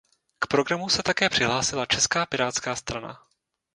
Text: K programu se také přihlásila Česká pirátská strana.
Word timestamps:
K 0.39 0.47
programu 0.47 0.89
se 0.89 1.03
také 1.03 1.29
přihlásila 1.29 1.85
Česká 1.85 2.25
pirátská 2.25 2.75
strana. 2.75 3.23